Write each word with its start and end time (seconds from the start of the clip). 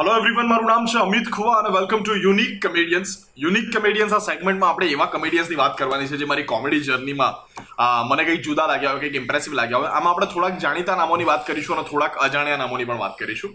Hello 0.00 0.12
everyone 0.18 0.46
મારું 0.50 0.68
નામ 0.70 0.84
છે 0.90 0.98
અમિત 1.00 1.26
ખુવા 1.32 1.54
અને 1.62 1.70
welcome 1.72 2.04
to 2.04 2.14
unique 2.26 2.52
comedians 2.64 3.10
unique 3.42 3.66
comedians 3.72 4.12
આ 4.18 4.20
સેગમેન્ટમાં 4.26 4.70
આપણે 4.72 4.86
એવા 4.94 5.08
કમેડિયન્સની 5.14 5.58
વાત 5.60 5.74
કરવાની 5.80 6.08
છે 6.12 6.20
જે 6.22 6.28
મારી 6.30 6.46
કોમેડી 6.52 6.84
જર્નીમાં 6.86 7.34
મને 8.10 8.24
કંઈક 8.28 8.40
જુદા 8.46 8.66
લાગ્યા 8.70 8.94
હોય, 8.94 9.02
કંઈક 9.02 9.18
ઇમ્પ્રેસિવ 9.22 9.56
લાગ્યા 9.58 9.80
હોય. 9.82 9.90
આમાં 9.98 10.12
આપણે 10.12 10.28
થોડાક 10.34 10.56
જાણીતા 10.64 10.96
નામોની 11.00 11.26
વાત 11.30 11.42
કરીશું 11.48 11.76
અને 11.76 11.84
થોડાક 11.90 12.16
અજાણ્યા 12.26 12.62
નામોની 12.62 12.88
પણ 12.90 13.02
વાત 13.02 13.18
કરીશું. 13.20 13.52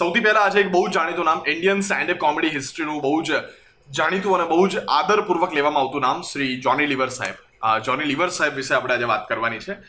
સૌથી 0.00 0.24
પહેલા 0.26 0.44
આજે 0.48 0.58
એક 0.64 0.68
બહુ 0.74 0.82
જાણીતું 0.96 1.30
નામ 1.30 1.40
ઇન્ડિયન 1.54 1.80
સ્ટેન્ડઅપ 1.88 2.20
કોમેડી 2.26 2.52
હિસ્ટ્રીનું 2.58 3.00
બહુ 3.06 3.14
જ 3.28 3.40
જાણીતું 4.00 4.38
અને 4.40 4.46
બહુ 4.52 4.60
જ 4.74 4.84
આદરપૂર્વક 4.98 5.58
લેવામાં 5.60 5.88
આવતું 5.88 6.06
નામ 6.08 6.22
શ્રી 6.32 6.52
જોની 6.66 6.90
લિવર 6.92 7.10
સાહેબ. 7.18 7.36
જોની 7.88 8.10
લિવર 8.12 8.28
સાહેબ 8.40 8.60
વિશે 8.62 8.74
આપણે 8.80 8.98
આજે 8.98 9.08
વાત 9.14 9.24
કરવાની 9.32 9.64
છે. 9.68 9.80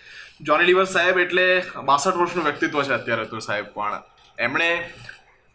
જોની 0.52 0.72
લિવર 0.72 0.88
સાહેબ 0.96 1.22
એટલે 1.26 1.46
બાસઠ 1.92 2.16
વર્ષનું 2.22 2.50
વ્યક્તિત્વ 2.50 2.82
છે 2.82 2.98
અત્યારે 3.02 3.30
તો 3.36 3.46
સાહેબ, 3.50 3.70
પણ 3.76 4.02
એમણે 4.48 4.72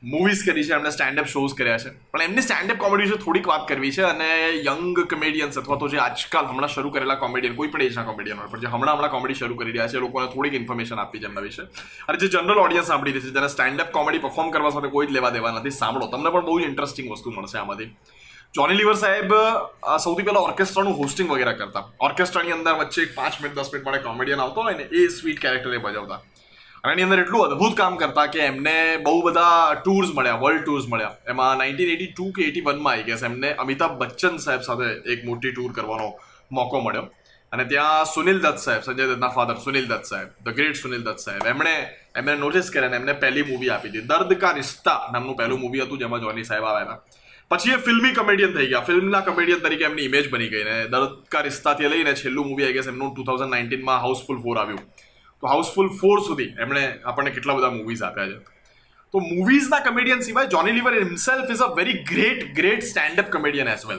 મૂવીઝ 0.02 0.40
કરી 0.46 0.64
છે, 0.66 0.72
એમણે 0.74 0.90
સ્ટેન્ડઅપ 0.90 1.28
શોઝ 1.32 1.52
કર્યા 1.58 1.80
છે. 1.82 1.90
પણ 2.12 2.22
એમની 2.22 2.44
સ્ટેન્ડઅપ 2.46 2.78
કોમેડી 2.84 3.04
વિશે 3.06 3.18
થોડીક 3.24 3.46
વાત 3.50 3.66
કરવી 3.68 3.92
છે 3.96 4.02
અને 4.02 4.28
યંગ 4.68 4.96
કોમેડિયન્સ 5.12 5.58
અથવા 5.60 5.78
તો 5.82 5.88
જે 5.92 5.98
આજકાલ 6.06 6.48
હમણાં 6.50 6.72
શરૂ 6.74 6.90
કરેલા 6.96 7.18
કોમેડિયન 7.20 7.54
કોઈ 7.60 7.70
પણ 7.74 7.86
એજના 7.88 8.06
કોમેડિયન 8.08 8.40
હોય, 8.40 8.50
પણ 8.54 8.64
જે 8.64 8.72
હમણાં 8.72 8.96
હમણાં 8.96 9.14
કોમેડી 9.14 9.38
શરૂ 9.40 9.58
કરી 9.60 9.74
રહ્યા 9.76 9.92
છે 9.92 10.02
લોકોને 10.06 10.26
થોડીક 10.34 10.58
ઇન્ફોર્મેશન 10.60 11.04
આપી 11.04 11.20
છે 11.22 11.28
એમના 11.30 11.46
વિશે. 11.46 11.62
અને 12.08 12.18
જે 12.24 12.32
જનરલ 12.34 12.64
ઓડિયન્સ 12.64 12.90
સાંભળી 12.92 13.14
રહી 13.16 13.26
છે, 13.26 13.32
જેને 13.38 13.48
સ્ટેન્ડઅપ 13.54 13.94
કોમેડી 13.98 14.24
પરફોર્મ 14.26 14.50
કરવા 14.50 14.74
સાથે 14.78 14.90
કોઈ 14.96 15.06
જ 15.06 15.16
લેવા 15.18 15.32
દેવા 15.38 15.54
નથી, 15.54 15.76
સાંભળો. 15.78 16.10
તમને 16.16 16.34
પણ 16.34 16.50
બહુ 16.50 16.58
જ 16.60 16.68
ઇન્ટરેસ્ટિંગ 16.72 17.14
વસ્તુ 17.14 17.36
મળશે 17.36 17.58
આમાંથી. 17.62 17.90
જોની 18.56 18.76
લિવર 18.80 18.96
સાહેબ 19.04 19.30
સૌથી 20.04 20.26
પહેલા 20.26 20.44
ઓર્કેસ્ટ્રાનું 20.50 20.98
હોસ્ટિંગ 20.98 21.28
વગેરે 21.30 21.54
કરતા. 21.60 21.84
ઓર્કેસ્ટ્રાની 22.08 22.58
અંદર 22.58 22.74
વચ્ચે 22.80 23.06
પાંચ 23.14 23.40
મિનિટ 23.40 23.56
દસ 23.58 23.72
મિનિટ 23.72 23.86
માટે 23.86 24.04
કોમેડિયન 24.10 24.44
આવતો 24.44 24.66
હોય 24.66 24.76
ને, 24.80 24.84
એ 24.98 25.08
સ્વીટ 25.16 25.40
કેરેક્ટરને 25.44 25.78
એ 25.80 25.84
અને 26.84 26.92
એની 26.92 27.04
અંદર 27.06 27.18
એટલું 27.22 27.42
અદ્ભુત 27.46 27.74
કામ 27.80 27.96
કરતા 27.98 28.26
કે 28.34 28.40
એમને 28.50 28.76
બહુ 29.06 29.18
બધા 29.26 29.74
ટૂર્સ 29.82 30.08
મળ્યા 30.16 30.40
વર્લ્ડ 30.44 30.62
ટૂર્સ 30.64 30.86
મળ્યા. 30.92 31.16
એમાં 31.32 31.60
નાઇન્ટીન 31.60 31.90
એટી 31.94 32.08
ટુ 32.12 32.26
કે 32.36 32.46
એટી 32.48 32.64
વનમાં 32.68 32.92
આવી 32.92 33.06
ગયા 33.08 33.28
એમને 33.28 33.50
અમિતાભ 33.64 33.94
બચ્ચન 34.00 34.38
સાહેબ 34.44 34.62
સાથે 34.68 34.88
એક 35.12 35.20
મોટી 35.28 35.52
ટૂર 35.52 35.72
કરવાનો 35.76 36.08
મોકો 36.58 36.80
મળ્યો. 36.86 37.06
અને 37.52 37.64
ત્યાં 37.72 38.10
સુનિલ 38.14 38.38
દત્ત 38.44 38.64
સાહેબ, 38.64 38.82
સંજય 38.86 39.06
દત્તના 39.10 39.32
ફાધર 39.36 39.56
સુનિલ 39.66 39.86
દત્ત 39.92 40.10
સાહેબ 40.12 40.28
ધ 40.44 40.56
ગ્રેટ 40.58 40.80
સુનિલ 40.82 41.02
દત્ત 41.06 41.24
સાહેબ, 41.26 41.46
એમણે 41.52 41.74
એમને 42.18 42.34
નોટિસ 42.42 42.72
કર્યા 42.74 42.98
એમને 43.00 43.14
પહેલી 43.22 43.46
મૂવી 43.50 43.70
આપી 43.74 43.92
હતી 43.92 44.04
દર્દ 44.10 44.32
કા 44.42 44.52
રિશ્તા 44.58 44.98
નામનું 45.14 45.38
પહેલું 45.42 45.62
મૂવી 45.62 45.84
હતું 45.86 46.02
જેમાં 46.02 46.24
જોની 46.26 46.46
સાહેબ 46.50 46.68
આવ્યા 46.72 46.98
પછી 47.50 47.76
એ 47.76 47.78
ફિલ્મી 47.86 48.12
કમેડિયન 48.18 48.52
થઈ 48.58 48.68
ગયા. 48.72 48.88
ફિલ્મના 48.90 49.22
કમેડિયન 49.30 49.62
તરીકે 49.64 49.86
એમની 49.90 50.08
ઇમેજ 50.10 50.26
બની 50.34 50.50
ગઈ 50.56 50.66
ને 50.72 50.76
દર્દ 50.96 51.14
કા 51.36 51.46
રિશ્તાથી 51.48 51.94
લઈને 51.94 52.12
છેલ્લું 52.24 52.46
મૂવી 52.50 52.68
આવી 52.68 52.78
ગયા 52.80 52.94
એમનું 52.96 53.14
ટુ 53.14 53.28
થાઉઝન્ડ 53.30 53.54
નાઇન્ટીનમાં 53.54 54.04
હાઉસફુલ 54.06 54.44
ફોર 54.44 54.58
આવ્યું. 54.64 54.84
તો 55.42 55.52
હાઉસફુલ 55.52 55.92
ફોર 56.00 56.16
સુધી 56.30 56.50
એમણે 56.64 56.82
આપણને 57.04 57.30
કેટલા 57.36 57.54
બધા 57.60 57.70
મૂવીઝ 57.76 58.02
આપ્યા 58.02 58.26
છે. 58.26 58.38
તો 59.14 59.20
મૂવીઝના 59.20 59.78
કમેડિયન 59.86 60.20
સિવાય 60.26 60.52
Johnny 60.56 60.72
Lever 60.72 60.98
himself 60.98 61.50
is 61.54 61.62
a 61.68 61.70
very 61.78 62.02
great 62.10 62.44
great 62.58 62.84
stand up 62.90 63.32
comedian 63.36 63.70
as 63.72 63.86
well 63.88 63.98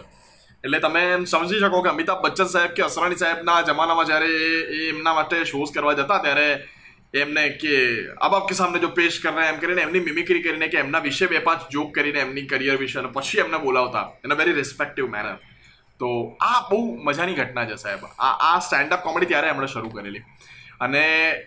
એટલે 0.63 0.79
તમે 0.79 1.01
એમ 1.15 1.25
સમજી 1.25 1.59
શકો 1.63 1.81
કે 1.87 1.91
અમિતાભ 1.91 2.21
બચ્ચન 2.21 2.53
સાહેબ 2.53 2.77
કે 2.77 2.85
અસરાણી 2.85 3.19
સાહેબના 3.23 3.57
જમાનામાં 3.69 4.07
જ્યારે 4.11 4.31
એ 4.77 4.79
એમના 4.93 5.13
માટે 5.13 5.35
શોઝ 5.51 5.73
કરવા 5.75 5.93
જતા 5.93 6.19
ત્યારે 6.27 6.47
એમને 7.23 7.43
કે 7.63 7.73
અબ 8.27 8.35
આપકે 8.37 8.55
સામને 8.59 8.79
જો 8.85 8.89
પેશ 8.99 9.19
કર 9.23 9.33
રહે 9.39 9.49
એમ 9.49 9.59
કરીને 9.63 9.81
એમની 9.81 10.03
મિમિક્રી 10.09 10.43
કરીને 10.47 10.67
કે 10.67 10.79
એમના 10.83 11.03
વિશે 11.07 11.25
બે 11.33 11.43
પાંચ 11.49 11.67
જોક 11.71 11.91
કરીને 11.95 12.19
એમની 12.19 12.45
કરિયર 12.53 12.77
વિશે 12.83 12.99
અને 13.01 13.11
પછી 13.17 13.43
એમને 13.45 13.59
બોલાવતા 13.65 14.05
અ 14.31 14.39
વેરી 14.41 14.55
રિસ્પેક્ટિવ 14.61 15.11
મેનર 15.17 15.35
તો 15.99 16.09
આ 16.41 16.59
બહુ 16.69 16.79
મજાની 17.03 17.33
ઘટના 17.33 17.65
છે 17.65 17.75
સાહેબ. 17.75 18.05
આ 18.19 18.33
આ 18.49 18.59
સ્ટેન્ડઅપ 18.59 19.03
કોમેડી 19.03 19.25
ત્યારે 19.25 19.47
એમણે 19.47 19.67
શરૂ 19.67 19.89
કરેલી. 19.89 20.23
અને 20.81 21.03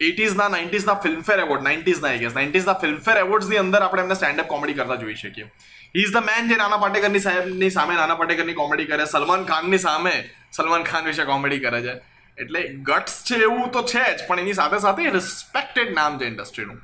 એટીઝના 0.09 0.49
નાઇન્ટીઝના 0.49 0.97
ફિલ્મફેર 1.05 1.39
એવોર્ડ, 1.45 1.63
નાઇન્ટીઝના 1.69 2.11
આઈ 2.11 2.23
ગેસ 2.25 2.35
નાઇન્ટીઝના 2.39 2.77
ફિલ્મફેર 2.83 3.17
એવોર્ડ્સની 3.25 3.63
અંદર 3.65 3.83
આપણે 3.83 4.03
એમને 4.05 4.17
સ્ટેન્ડઅપ 4.21 4.49
કોમેડી 4.55 4.79
કરતા 4.81 4.99
જોઈ 5.03 5.17
શકીએ. 5.23 5.47
ઇઝ 5.95 6.13
ધ 6.17 6.27
મેન 6.29 6.51
જે 6.51 6.59
નાના 6.63 6.83
પાટેકરની 6.85 7.25
સાહેબની 7.29 7.71
સામે, 7.79 7.95
નાના 8.01 8.19
પાટેકરની 8.23 8.59
કોમેડી 8.63 8.91
કરે, 8.93 9.07
સલમાન 9.15 9.47
ખાનની 9.53 9.83
સામે 9.87 10.15
સલમાન 10.59 10.85
ખાન 10.91 11.09
વિશે 11.11 11.25
કોમેડી 11.33 11.63
કરે 11.67 11.81
છે. 11.87 11.95
એટલે 12.39 12.61
ગટ્સ 12.91 13.17
છે 13.29 13.43
એવું 13.49 13.71
તો 13.71 13.83
છે 13.83 14.05
જ, 14.05 14.29
પણ 14.29 14.45
એની 14.45 14.59
સાથે 14.61 14.79
સાથે 14.87 15.11
રિસ્પેક્ટેડ 15.19 15.97
નામ 16.01 16.19
છે 16.19 16.31
ઇન્ડસ્ટ્રીનું. 16.33 16.79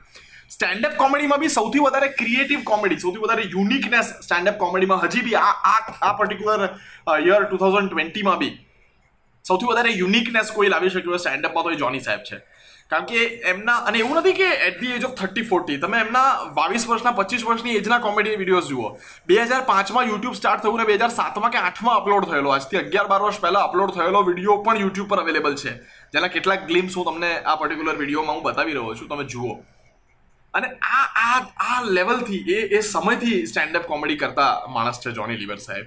સ્ટેન્ડઅપ 0.54 0.96
કોમેડીમાં 1.02 1.40
બી 1.42 1.52
સૌથી 1.56 1.82
વધારે 1.84 2.08
ક્રિએટિવ 2.20 2.60
કોમેડી 2.70 3.00
સૌથી 3.04 3.22
વધારે 3.24 3.44
યુનિકનેસ 3.54 4.08
સ્ટેન્ડઅપ 4.26 4.56
કોમેડીમાં 4.64 5.00
હજી 5.04 5.24
બી 5.28 5.38
આ 5.42 5.52
આ 5.70 5.78
આ 6.08 6.12
પર્ટિક્યુલર 6.18 6.68
યર 7.28 7.46
ટુ 7.46 7.60
થાઉઝન્ડ 7.62 7.90
ટ્વેન્ટીમાં 7.92 8.38
બી 8.42 8.52
સૌથી 9.44 9.70
વધારે 9.70 9.92
યુનિકનેસ 10.00 10.50
કોઈ 10.56 10.72
લાવી 10.74 10.90
શક્યું 10.90 11.14
હોય 11.14 11.22
સ્ટેન્ડઅપમાં 11.24 11.64
તો 11.64 11.70
એ 11.76 11.80
જોની 11.84 12.04
સાહેબ 12.08 12.24
છે. 12.30 12.38
કારણ 12.90 13.06
કે 13.10 13.20
એમના, 13.50 13.76
અને 13.88 13.98
એવું 13.98 14.18
નથી 14.20 14.36
કે 14.38 14.48
at 14.68 14.76
the 14.80 14.94
age 14.96 15.04
of 15.08 15.14
thirty 15.20 15.44
forty 15.50 15.78
તમે 15.84 16.00
એમના 16.04 16.52
બાવીસ 16.58 16.84
વર્ષના, 16.90 17.12
પચીસ 17.20 17.44
વર્ષની 17.48 17.76
એજના 17.80 18.00
કોમેડી 18.06 18.36
વિડીયોઝ 18.40 18.68
જુઓ. 18.72 18.88
બે 19.26 19.38
હજાર 19.50 19.62
પાંચમાં 19.70 20.10
યુટ્યુબ 20.10 20.36
સ્ટાર્ટ 20.40 20.62
થયું 20.66 20.82
ને 20.82 20.86
બે 20.90 20.96
હજાર 21.02 21.10
સાતમાં 21.18 21.54
કે 21.54 21.62
આઠમાં 21.62 22.00
અપલોડ 22.00 22.26
થયેલો, 22.30 22.52
આજથી 22.56 22.80
અગિયાર 22.82 23.08
બાર 23.12 23.20
વર્ષ 23.24 23.42
પહેલાં 23.44 23.68
અપલોડ 23.68 23.94
થયેલો 23.96 24.22
વીડિયો 24.28 24.58
પણ 24.66 24.82
યુટ્યુબ 24.84 25.08
પર 25.14 25.22
અવેલેબલ 25.24 25.56
છે. 25.62 25.72
જેના 26.16 26.32
કેટલાક 26.34 26.66
ગ્લિમ્સ 26.72 26.98
હું 27.00 27.08
તમને 27.10 27.32
આ 27.44 27.56
પર્ટિક્યુલર 27.62 27.96
વિડીયોમાં 28.02 28.36
હું 28.36 28.44
બતાવી 28.48 28.76
રહ્યો 28.78 28.94
છું, 29.00 29.08
તમે 29.14 29.24
જુઓ. 29.34 29.56
અને 30.54 30.68
આ 30.98 31.06
આ 31.24 31.40
આ 31.70 31.80
લેવલથી 31.98 32.44
એ 32.56 32.60
એ 32.76 32.82
સમયથી 32.92 33.40
સ્ટેન્ડઅપ 33.50 33.90
કોમેડી 33.92 34.20
કરતા 34.22 34.52
માણસ 34.76 35.02
છે 35.06 35.16
જોની 35.18 35.40
લિવર 35.42 35.60
સાહેબ. 35.66 35.86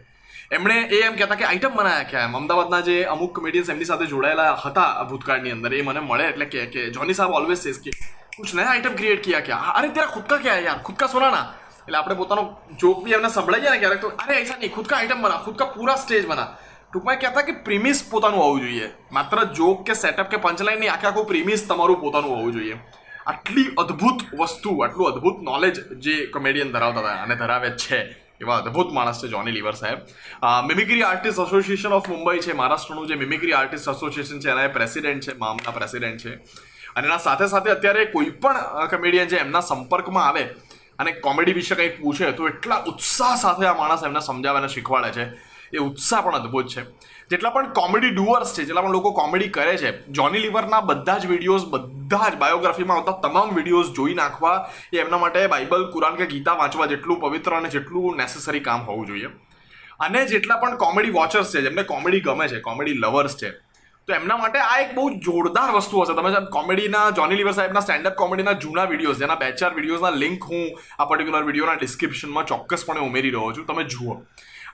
એમણે 0.52 0.76
એ 0.92 0.98
એમ 1.02 1.16
કહેતા 1.18 1.36
કે 1.36 1.46
આઈટમ 1.46 1.74
બનાવ્યા 1.78 2.10
કે 2.10 2.18
એમ? 2.24 2.36
અમદાવાદના 2.40 2.82
જે 2.88 2.96
અમુક 3.14 3.32
કોમેડિયન્સ 3.36 3.70
એમની 3.74 3.86
સાથે 3.90 4.06
જોડાયેલા 4.12 4.56
હતા 4.64 5.06
ભૂતકાળની 5.10 5.54
અંદર, 5.56 5.74
એ 5.74 5.82
મને 5.82 6.02
મળે 6.10 6.26
એટલે 6.32 6.46
કે 6.46 6.66
કે 6.74 6.82
જોની 6.96 7.16
સાહેબ 7.20 7.38
ઓલવેઝ 7.38 7.62
સેઝ 7.62 7.80
કે 7.86 7.92
કુછ 8.38 8.52
નયા 8.54 8.74
આઈટમ 8.74 8.98
ક્રિએટ 9.00 9.24
કિયા 9.28 9.46
ક્યા? 9.48 9.72
અરે 9.78 9.90
તેરા 9.96 10.12
ખુદ 10.16 10.28
કા 10.32 10.38
ક્યા 10.44 10.66
યાર? 10.68 10.84
ખુદ 10.88 10.98
કા 11.02 11.08
સોનાના. 11.14 11.46
એટલે 11.88 11.98
આપણે 11.98 12.18
પોતાનો 12.20 12.44
જોક 12.82 13.02
બી 13.04 13.16
એમને 13.18 13.30
સંભળાઈએ 13.30 13.72
ને 13.72 13.80
ક્યારેક 13.84 14.02
તો, 14.02 14.12
અરે 14.24 14.36
એસા 14.42 14.58
નહીં 14.58 14.74
ખુદ 14.76 14.88
કા 14.92 14.98
આઈટમ 15.00 15.24
બના 15.26 15.40
ખુદ 15.46 15.58
કા 15.62 15.68
પૂરા 15.78 15.96
સ્ટેજ 16.04 16.28
બના 16.32 16.50
ટૂંકમાં 16.92 17.18
કહેતા 17.24 17.44
કે 17.48 17.56
પ્રીમિસ 17.70 18.04
પોતાનું 18.12 18.40
હોવું 18.40 18.62
જોઈએ. 18.66 18.90
માત્ર 19.18 19.42
જોક 19.62 19.82
કે 19.88 19.96
સેટઅપ 20.04 20.30
કે 20.34 20.38
પંચલાઈન 20.46 20.80
નહીં, 20.80 20.92
આખે 20.94 21.08
આખું 21.08 21.26
પ્રીમિસ 21.32 21.66
તમારું 21.72 22.00
પોતાનું 22.04 22.36
હોવું 22.36 22.54
જોઈએ. 22.58 22.78
આટલી 23.32 23.66
અદ્ભુત 23.84 24.22
વસ્તુ, 24.44 24.76
આટલું 24.84 25.12
અદ્ભુત 25.14 25.42
નોલેજ 25.50 25.82
જે 26.06 26.16
કોમેડિયન 26.38 26.72
ધરાવતા 26.78 27.04
હતા 27.06 27.24
અને 27.24 27.36
ધરાવે 27.42 27.72
છે. 27.86 28.00
એવા 28.42 28.58
અદ્ભુત 28.58 28.94
માણસ 28.94 29.24
છે 29.24 29.28
જોની 29.28 29.52
લિવર 29.52 29.76
સાહેબ. 29.82 30.00
Mimicry 30.70 31.04
artist 31.04 31.40
association 31.40 31.94
of 31.94 32.10
Mumbai 32.10 32.40
છે, 32.40 32.54
મહારાષ્ટ્રનું 32.54 33.08
જે 33.08 33.16
મિમિક્રી 33.16 33.54
આર્ટિસ્ટ 33.54 33.90
એસોસિએશન 33.90 34.40
છે, 34.40 34.50
એના 34.50 34.68
પ્રેસિડેન્ટ 34.68 35.28
છે, 35.28 35.38
મામના 35.38 35.72
પ્રેસિડેન્ટ 35.72 36.20
છે. 36.22 36.34
અને 36.96 37.08
એના 37.08 37.18
સાથે 37.18 37.48
સાથે 37.48 37.70
અત્યારે 37.70 38.06
કોઈ 38.06 38.30
પણ 38.44 38.88
કોમેડિયન 38.92 39.28
જે 39.28 39.38
એમના 39.38 39.62
સંપર્કમાં 39.62 40.28
આવે 40.28 40.44
અને 41.00 41.12
કોમેડી 41.26 41.54
વિશે 41.54 41.76
કંઈક 41.76 41.96
પૂછે 42.02 42.32
તો 42.32 42.48
એટલા 42.48 42.84
ઉત્સાહ 42.88 43.36
સાથે 43.36 43.66
આ 43.68 43.76
માણસ 43.78 44.04
એમને 44.04 44.20
સમજાવે 44.20 44.60
અને 44.60 44.70
શીખવાડે 44.76 45.12
છે. 45.18 45.26
એ 45.74 45.80
ઉત્સાહ 45.80 46.22
પણ 46.26 46.38
અદ્ભુત 46.40 46.68
છે. 46.74 46.84
જેટલા 47.32 47.54
પણ 47.56 47.74
કોમેડી 47.80 48.14
ડુઅર્સ 48.18 48.54
છે, 48.56 48.66
જેટલા 48.66 48.84
પણ 48.86 48.96
લોકો 48.98 49.12
કોમેડી 49.22 49.52
કરે 49.58 49.76
છે 49.82 49.92
જોની 50.20 50.44
લિવરના 50.46 50.82
બધા 50.90 51.18
જ 51.20 51.32
વિડીયોઝ 51.34 51.66
બધા 51.74 52.30
જ 52.30 52.40
બાયોગ્રાફીમાં 52.44 53.02
આવતા 53.02 53.18
તમામ 53.26 53.56
વિડીયોઝ 53.58 53.92
જોઈ 53.98 54.16
નાખવા 54.22 54.56
એ 54.94 55.04
એમના 55.04 55.22
માટે 55.26 55.48
બાઇબલ 55.54 55.86
કુરાન 55.98 56.18
કે 56.22 56.32
ગીતા 56.34 56.56
વાંચવા 56.62 56.90
જેટલું 56.94 57.22
પવિત્ર 57.26 57.60
અને 57.60 57.70
જેટલું 57.76 58.18
નેસેસરી 58.22 58.66
કામ 58.70 58.88
હોવું 58.90 59.12
જોઈએ. 59.12 59.30
અને 60.06 60.26
જેટલા 60.34 60.58
પણ 60.62 60.78
કોમેડી 60.78 61.14
વોચર્સ 61.20 61.52
છે, 61.54 61.62
જેમને 61.68 61.84
કોમેડી 61.94 62.26
ગમે 62.28 62.48
છે 62.54 62.60
કોમેડી 62.68 62.98
લવર્સ 63.04 63.36
છે, 63.42 63.52
તો 64.08 64.14
એમના 64.16 64.38
માટે 64.40 64.58
આ 64.62 64.80
એક 64.82 64.90
બહુ 64.96 65.06
જોરદાર 65.28 65.70
વસ્તુ 65.76 66.02
હશે. 66.02 66.16
તમે 66.18 66.42
કોમેડીના 66.56 67.06
જોની 67.20 67.38
લિવર 67.42 67.54
સાહેબના 67.60 67.86
સ્ટેન્ડઅપ 67.86 68.18
કોમેડીના 68.24 68.56
જૂના 68.66 68.86
વિડીયોઝ 68.92 69.22
જેના 69.24 69.40
બે 69.44 69.48
ચાર 69.62 69.72
વિડીયોઝના 69.78 70.20
લિંક 70.24 70.44
હું 70.50 70.68
આ 71.00 71.08
પર્ટિક્યુલર 71.12 71.48
વિડીયોના 71.48 71.80
ડિસ્ક્રિપ્શનમાં 71.80 72.52
ચોક્કસપણે 72.52 73.08
ઉમેરી 73.08 73.34
રહ્યો 73.38 73.56
છું. 73.56 73.66
તમે 73.72 73.88
જુઓ. 73.96 74.18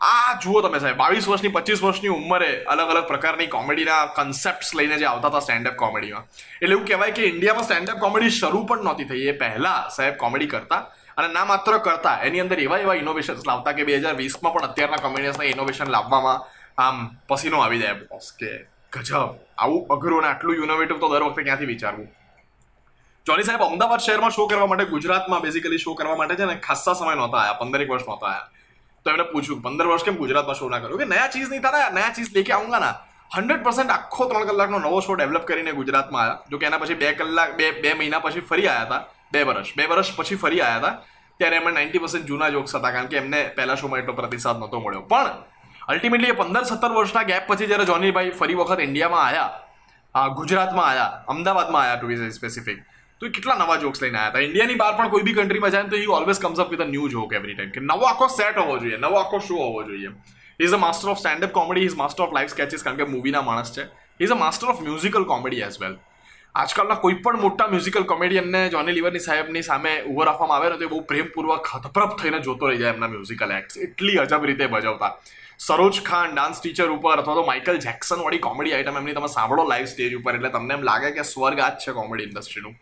આ 0.02 0.38
જુઓ 0.44 0.62
તમે 0.62 0.80
સાહેબ, 0.82 0.98
બાવીસ 0.98 1.28
વર્ષની, 1.30 1.52
પચીસ 1.56 1.82
વર્ષની 1.82 2.10
ઉંમરે 2.10 2.50
અલગ 2.74 2.92
અલગ 2.92 3.08
પ્રકારની 3.10 3.50
કોમેડીના 3.56 4.00
કન્સેપ્ટ 4.18 4.74
લઈને 4.78 4.96
જે 5.02 5.06
આવતા 5.06 5.30
હતા 5.30 5.42
સ્ટેન્ડઅપ 5.46 5.76
કોમેડીમાં 5.82 6.26
એટલે 6.62 6.74
એવું 6.76 6.88
કહેવાય 6.88 7.14
કે 7.18 7.28
ઇન્ડિયામાં 7.32 7.68
સ્ટેન્ડઅપ 7.68 8.00
કોમેડી 8.06 8.32
શરૂ 8.38 8.64
પણ 8.70 8.88
નહોતી 8.88 9.06
થઈ. 9.10 9.28
એ 9.30 9.34
પહેલાં 9.42 9.92
સાહેબ 9.96 10.16
કોમેડી 10.24 10.48
કરતા 10.54 10.80
અને 11.18 11.28
ના 11.36 11.46
માત્ર 11.52 11.78
કરતા, 11.88 12.16
એની 12.28 12.42
અંદર 12.46 12.60
એવા 12.66 12.80
એવા 12.86 12.96
ઇનોવેશન્સ 13.04 13.46
લાવતા 13.50 13.74
કે 13.78 13.86
બે 13.90 14.00
હજાર 14.02 14.16
વીસમાં 14.22 14.54
પણ 14.56 14.70
અત્યારના 14.70 15.02
કોમેડિયન્સના 15.06 15.50
ઇનોવેશન 15.54 15.92
લાવવામાં 15.96 16.40
આમ 16.86 16.98
પસીનો 17.30 17.62
આવી 17.66 17.82
જાય. 17.84 17.96
બોસ 18.10 18.32
કે 18.40 18.50
ગજબ, 18.96 19.30
આવું 19.58 19.86
અઘરું 19.98 20.24
અને 20.24 20.30
આટલું 20.32 20.64
ઇનોવેટિવ 20.64 20.98
તો 21.04 21.12
દર 21.12 21.28
વખતે 21.28 21.44
ક્યાંથી 21.50 21.70
વિચારવું? 21.74 22.08
જોની 23.26 23.46
સાહેબ, 23.50 23.68
અમદાવાદ 23.68 24.02
શહેરમાં 24.08 24.34
શો 24.38 24.48
કરવા 24.48 24.70
માટે, 24.72 24.90
ગુજરાતમાં 24.96 25.46
બેઝિકલી 25.46 25.84
શો 25.86 25.94
કરવા 25.94 26.18
માટે 26.24 26.36
છે 26.42 26.50
ને 26.50 26.58
ખાસ્સા 26.68 26.98
સમય 27.02 27.16
નહોતા 27.22 27.42
આવ્યા 27.44 27.62
પંદરેક 27.62 27.94
વર્ષ 27.94 28.10
નહોતા 28.10 28.32
આવ્યા 28.32 28.60
તો 29.06 29.12
એમને 29.12 29.26
પૂછ્યું 29.32 29.62
પંદર 29.66 29.88
વર્ષ 29.92 30.04
કેમ 30.08 30.18
ગુજરાતમાં 30.24 30.58
શો 30.60 30.70
ના 30.70 30.82
કર્યો? 30.82 30.98
કે 30.98 31.06
નયા 31.14 31.32
ચીજ 31.34 31.48
નહીં 31.52 31.64
થાય 31.64 31.90
નયા 31.98 32.14
ચીઝ 32.18 32.32
લેકે 32.36 32.52
આવું 32.54 32.70
ના. 32.70 32.96
હંડ્રેડ 33.36 33.64
પર્સન્ટ 33.66 33.92
આખો 33.96 34.26
ત્રણ 34.30 34.48
કલાકનો 34.50 34.80
નવો 34.86 35.00
શો 35.06 35.16
ડેવલપ 35.16 35.46
કરીને 35.50 35.72
ગુજરાતમાં 35.80 36.24
આવ્યા 36.24 36.52
જો 36.52 36.58
કે 36.60 36.66
એના 36.70 36.82
પછી 36.84 37.00
બે 37.02 37.14
કલાક, 37.20 37.50
બે 37.60 37.66
બે 37.82 37.94
મહિના 38.00 38.22
પછી 38.26 38.44
ફરી 38.50 38.68
આવ્યા 38.68 38.86
હતા. 38.86 39.02
બે 39.34 39.44
વર્ષ. 39.48 39.70
બે 39.78 39.84
વર્ષ 39.92 40.16
પછી 40.18 40.40
ફરી 40.44 40.62
આવ્યા 40.62 40.80
હતા. 40.80 40.94
ત્યારે 41.40 41.56
એમને 41.60 41.72
નાઇન્ટી 41.78 42.02
પર્સન્ટ 42.04 42.28
જૂના 42.32 42.50
જોક્સ 42.56 42.76
હતા, 42.76 42.92
કારણ 42.96 43.10
કે 43.12 43.18
એમને 43.24 43.40
પહેલા 43.56 43.78
શોમાં 43.82 44.00
એટલો 44.02 44.14
પ્રતિસાદ 44.20 44.58
નહોતો 44.62 44.80
મળ્યો. 44.86 45.04
પણ 45.14 45.30
અલ્ટિમેટલી 45.92 46.32
એ 46.34 46.38
પંદર, 46.42 46.64
સત્તર 46.72 46.92
વર્ષના 46.98 47.24
ગેપ 47.30 47.48
પછી 47.48 47.70
જ્યારે 47.72 47.86
જોનીભાઈ 47.92 48.32
ફરી 48.40 48.58
વખત 48.62 48.80
ઇન્ડિયામાં 48.88 49.26
આવ્યા 49.28 50.30
ગુજરાતમાં 50.40 50.88
આવ્યા 50.90 51.12
અમદાવાદમાં 51.34 51.84
આવ્યા 51.84 52.00
ટુ 52.00 52.08
બી 52.12 52.32
સ્પેસિફિક 52.40 52.80
તો 53.22 53.28
એ 53.28 53.32
કેટલા 53.38 53.56
નવા 53.58 53.78
જોક્સ 53.86 54.02
લઈને 54.02 54.18
આવ્યા 54.18 54.30
હતા? 54.30 54.44
ઇન્ડિયાની 54.50 54.78
બહાર 54.82 54.94
પણ 55.00 55.10
કોઈ 55.16 55.26
બી 55.26 55.34
કન્ટ્રીમાં 55.40 55.74
જાય 55.74 55.90
તો 55.90 55.98
એ 56.04 56.06
always 56.20 56.40
comes 56.44 56.62
up 56.64 56.72
with 56.74 56.86
a 56.86 56.92
new 56.92 57.10
joke 57.16 57.34
every 57.40 57.58
time 57.58 57.74
કે 57.74 57.82
નવો 57.88 58.12
આખો 58.12 58.28
સેટ 58.38 58.62
હોવો 58.62 58.78
જોઈએ, 58.84 59.02
નવો 59.06 59.18
આખો 59.20 59.40
શો 59.48 59.58
હોવો 59.64 59.84
જોઈએ. 59.90 60.14
Is 60.60 60.74
a 60.78 60.80
master 60.86 61.12
of 61.12 61.20
standup 61.20 61.52
comedy 61.58 61.90
is 61.90 61.98
master 62.00 62.24
of 62.26 62.34
life 62.38 62.54
sketches 62.54 62.88
કારણ 62.88 63.02
કે 63.02 63.12
મૂવીના 63.12 63.44
માણસ 63.50 63.76
છે. 63.76 63.86
Is 64.20 64.34
a 64.36 64.40
master 64.46 64.72
of 64.72 64.82
musical 64.88 65.28
comedy 65.34 65.62
as 65.68 65.78
well 65.84 66.00
આજકાલના 66.62 66.98
કોઈ 67.04 67.18
પણ 67.26 67.42
મોટા 67.42 67.68
મ્યુઝિકલ 67.74 68.06
કોમેડિયનને 68.14 68.62
જોની 68.72 68.96
લિવરની 68.98 69.24
સાહેબની 69.26 69.64
સામે 69.68 69.92
ઊભો 70.00 70.26
રાખવામાં 70.30 70.58
આવે 70.58 70.72
ને 70.72 70.80
તો 70.80 70.88
એ 70.88 70.92
બહુ 70.94 71.04
પ્રેમપૂર્વક, 71.12 71.70
હતપ્રપ 71.76 72.18
થઈને 72.22 72.40
જોતો 72.48 72.72
રહી 72.72 72.82
જાય 72.82 72.96
એમના 72.96 73.12
મ્યુઝિકલ 73.14 73.54
એક્ટ્સ 73.60 73.78
એટલી 73.86 74.18
અજબ 74.24 74.50
રીતે 74.50 74.66
ભજવતા 74.74 75.12
સરોજ 75.68 76.02
ખાન 76.10 76.34
ડાન્સ 76.36 76.60
ટીચર 76.60 76.90
ઉપર 76.98 77.14
અથવા 77.22 77.38
તો 77.40 77.46
માઇકલ 77.52 77.80
જેક્સન 77.86 78.26
વાળી 78.26 78.42
કોમેડી 78.48 78.74
આઈટમ 78.78 79.00
એમની 79.02 79.16
તમે 79.20 79.30
સાંભળો 79.38 79.68
લાઈવ 79.72 79.88
સ્ટેજ 79.94 80.18
ઉપર. 80.20 80.34
એટલે 80.36 80.52
તમને 80.58 80.74
એમ 80.80 80.84
લાગે 80.90 81.10
કે 81.20 81.26
સ્વર્ગ 81.32 81.64
આ 81.68 81.72
જ 81.78 81.86
છે 81.86 81.96
કોમેડી 82.00 82.28
ઇન્ડસ્ટ્રીનું 82.30 82.76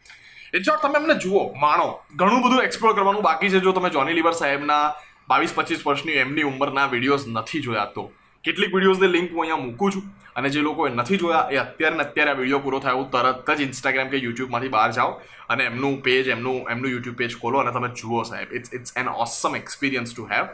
ઇન 0.54 0.64
શોર્ટ 0.64 0.82
તમે 0.82 0.98
એમને 0.98 1.16
જુઓ, 1.24 1.42
માણો, 1.64 1.88
ઘણું 2.20 2.42
બધું 2.44 2.64
એક્સપ્લોર 2.68 2.94
કરવાનું 2.96 3.22
બાકી 3.22 3.50
છે 3.54 3.60
જો 3.66 3.72
તમે 3.72 3.90
જોની 3.96 4.16
લિવર 4.20 4.34
સાહેબના 4.38 4.96
બાવીસ 5.30 5.52
પચીસ 5.58 5.84
વર્ષની 5.86 6.16
એમની 6.24 6.46
ઉંમરના 6.52 6.88
વિડીયોઝ 6.94 7.28
નથી 7.34 7.62
જોયા 7.66 7.92
તો. 7.98 8.12
કેટલીક 8.44 8.74
વિડીયોઝની 8.76 9.12
લિંક 9.16 9.30
હું 9.32 9.44
અહીંયા 9.44 9.66
મૂકું 9.66 9.92
છું 9.96 10.04
અને 10.42 10.50
જે 10.50 10.64
લોકોએ 10.68 10.90
નથી 10.90 11.20
જોયા 11.24 11.46
એ 11.54 11.60
અત્યારે 11.66 11.98
ને 12.00 12.04
અત્યારે 12.06 12.32
આ 12.34 12.40
વીડિયો 12.42 12.62
પૂરો 12.66 12.80
થાય 12.86 13.06
તરત 13.16 13.54
જ 13.60 13.68
ઇન્સ્ટાગ્રામ 13.70 14.10
કે 14.10 14.24
યુટ્યુબમાંથી 14.26 14.74
બહાર 14.78 14.92
જાઓ 14.98 15.16
અને 15.56 15.64
એમનું 15.70 16.02
પેજ 16.10 16.34
એમનું 16.36 16.60
એમનું 16.74 16.92
યુટ્યુબ 16.96 17.18
પેજ 17.22 17.40
ખોલો 17.42 17.62
અને 17.62 17.72
તમે 17.78 17.90
જુઓ 18.02 18.24
સાહેબ. 18.34 18.54
It's 18.58 18.74
it's 18.74 18.98
an 18.98 19.16
awesome 19.26 19.62
experience 19.62 20.14
to 20.14 20.30
have 20.32 20.46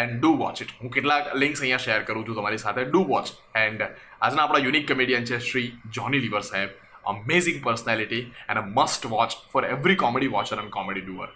and 0.00 0.20
do 0.20 0.36
watch 0.44 0.62
it 0.62 0.78
હું 0.80 0.90
કેટલાક 0.96 1.34
લિંક્સ 1.42 1.62
અહીંયા 1.62 1.84
શેર 1.86 2.00
કરું 2.08 2.26
છું 2.26 2.40
તમારી 2.40 2.64
સાથે. 2.66 2.84
ડુ 2.90 3.04
વોચ 3.12 3.36
એન્ડ 3.66 3.82
આજના 3.84 4.42
આપણા 4.44 4.64
યુનિક 4.66 4.88
કમેડિયન 4.92 5.24
છે 5.30 5.38
શ્રી 5.50 5.68
જોની 5.98 6.24
લિવર 6.26 6.42
સાહેબ. 6.50 6.70
Amazing 7.06 7.60
personality 7.60 8.32
and 8.48 8.58
a 8.58 8.62
must 8.62 9.04
watch 9.06 9.36
for 9.50 9.64
every 9.64 9.96
comedy 9.96 10.28
watcher 10.28 10.58
and 10.58 10.70
comedy 10.70 11.00
doer. 11.00 11.28